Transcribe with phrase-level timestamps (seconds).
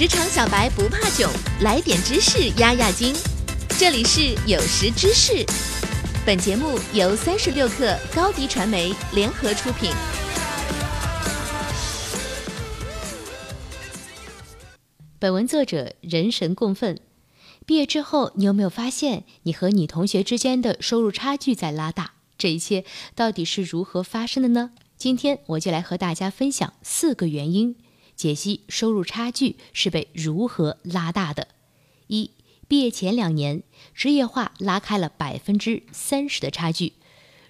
[0.00, 3.14] 职场小白不怕囧，来点知识压压惊。
[3.78, 5.44] 这里是有识知识，
[6.24, 9.90] 本节目由三十六克高低传媒联合出品。
[15.18, 16.98] 本文作者人神共愤。
[17.66, 22.12] 毕业之后，你有没有发现你和你同学之间的收入差距在拉大？
[22.38, 24.70] 这一切到底是如何发生的呢？
[24.96, 27.76] 今天我就来和大家分享四个原因，
[28.20, 31.48] 解析收入差距是被如何拉大的。
[32.06, 32.32] 一、
[32.68, 33.62] 毕业前两年，
[33.94, 36.92] 职业化拉开了百分之三十的差距。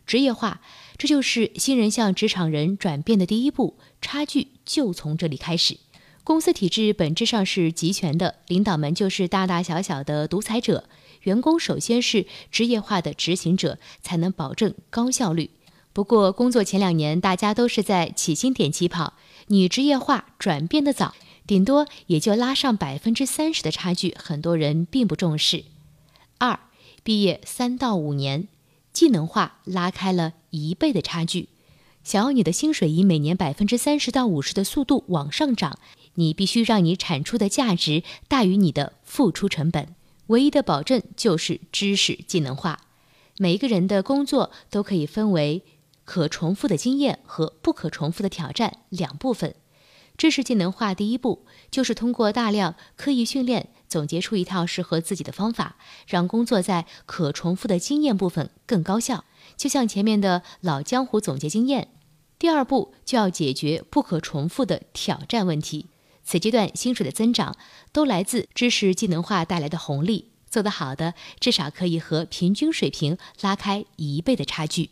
[0.07, 0.61] 职业化，
[0.97, 5.79] 这就是新人向职场人转变的第一步，差距就从这里开始。
[6.23, 10.89] 公司体制本质上是集权的，领导们就是大大小小的独裁者，
[11.23, 15.51] 员工首先是职业化的执行者，才能保证高效率。
[15.93, 19.15] 不过，工作前两年大家都是在起薪点起跑，
[19.49, 21.15] 你职业化转变的早，
[21.47, 25.65] 顶多也就拉上百分之三十的差距，很多人并不重视。
[26.39, 26.61] 二，
[27.03, 28.47] 毕业三到五年，
[28.93, 31.49] 技能化拉开了一倍的差距。
[32.03, 35.79] 想要你的薪水以每年百分之三十到五十的速度往上涨。
[36.15, 39.95] 你必须让你产出的价值大于你的付出成本，
[40.27, 42.81] 唯一的保证就是知识技能化。
[43.39, 45.63] 每一个人的工作都可以分为
[46.05, 49.55] 可重复的经验和不可重复的挑战两部分。
[50.17, 59.25] 知识技能化第一步就是通过大量刻意训练，总结出一套适合自己的方法，让工作在可重复的经验部分更高效。
[59.57, 61.89] 就像前面的老江湖总结经验，
[62.39, 65.87] 第二步就要解决不可重复的挑战问题。
[66.23, 67.57] 此阶段薪水的增长
[67.93, 74.91] 都来自知识技能化带来的红利，做得好的至少可以和平均水平拉开一倍的差距。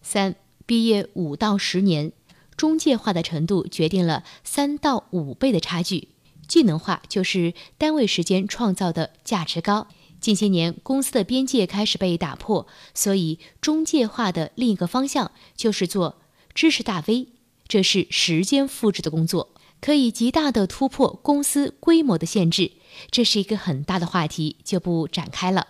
[0.00, 0.34] 三，
[0.66, 2.12] 毕业五到十年，
[2.56, 6.08] 中介化的程度决定了三到五倍的差距。
[6.48, 9.88] 技能化就是单位时间创造的价值高。
[10.20, 16.20] 近些年公司的边界开始被打破，所以中介化的另一个方向就是做
[16.54, 17.28] 知识大 V，
[17.66, 19.50] 这是时间复制的工作。
[19.80, 22.70] 可以极大的突破公司规模的限制，
[23.10, 25.66] 这是一个很大的话题，就不展开了。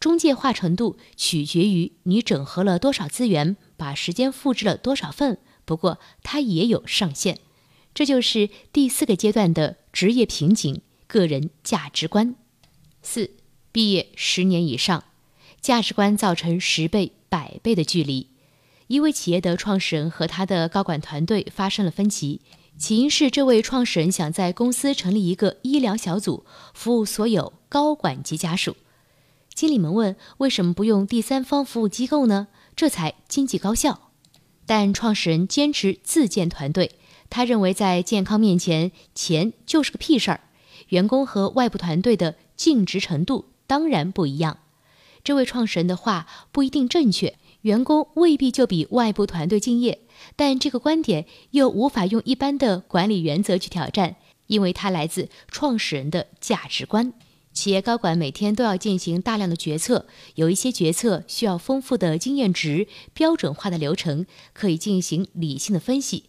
[0.00, 5.38] 中介化程度取决于你整合了多少资源，把时间复制了多少份。
[5.64, 7.38] 不过它也有上限。
[7.94, 12.34] 这就是第四个阶段的职业瓶颈——个人价值观。
[13.02, 13.30] 四，
[13.72, 15.04] 毕业十年以上，
[15.60, 18.28] 价值观造成十倍、百倍的距离。
[18.88, 22.40] 一位企业的创始人和他的高管团队发生了分歧。
[22.76, 26.44] 起因是这位创始人想在公司成立一个医疗小组，
[26.74, 28.76] 服务所有高管及家属。
[29.54, 32.48] 经理们问：“为什么不用第三方服务机构呢？
[32.74, 34.10] 这才经济高效。”
[34.66, 36.92] 但创始人坚持自建团队，
[37.30, 40.40] 他认为在健康面前，钱就是个屁事儿。
[40.88, 44.58] 员工和外部团队的尽职程度当然不一样。
[45.22, 50.00] 这位创始人的话不一定正确，员工未必就比外部团队敬业。
[50.34, 54.16] 但这个观点又无法用一般的管理原则去挑战，
[54.46, 57.12] 因为它来自创始人的价值观。
[57.54, 66.24] 企业高管每天都要进行大量的决策，有一些决策需要丰富的经验值、标准化的流程，可以进行理性的分析；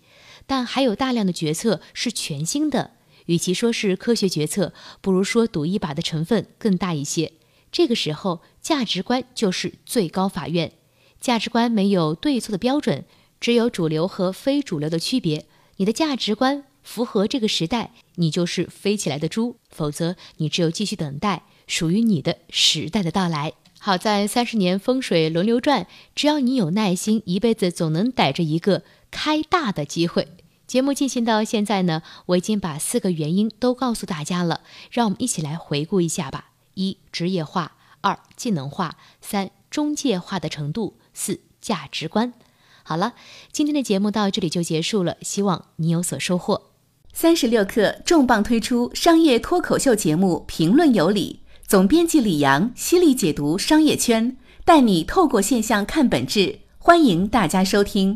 [0.45, 2.91] 但还有大量的决策是全新的，
[3.25, 4.71] 与其说是科学决策，
[5.01, 7.33] 不如说赌一把的成分更大一些。
[7.71, 10.71] 这个时候，价值观就是最高法院。
[11.19, 13.03] 价值观没有对错的标准。
[13.41, 15.45] 只有主流和非主流的区别。
[15.75, 23.51] 你的价值观符合这个时代，你就是飞起来的猪；否则，你只有继续等待属于你的时代的到来。
[23.79, 30.29] 好在三十年风水轮流转，只要你有耐心，一辈子总能逮着一个开大的机会。
[30.66, 42.34] 节目进行到现在呢，我已经把四个原因都告诉大家了，让我们一起来回顾一下吧：一、职业化；二、技能化；三、中介化的程度；四、价值观。
[42.81, 43.13] 好了，
[43.52, 46.74] 今天的节目到这里就结束了，希望你有所收获。
[47.17, 54.35] 三十六氪重磅推出商业脱口秀节目《评论有理》，总编辑李阳犀利解读商业圈，
[54.66, 58.14] 带你透过现象看本质，欢迎大家收听。